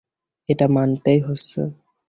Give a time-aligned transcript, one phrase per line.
[0.49, 1.59] এটা মানতেই হচ্ছে।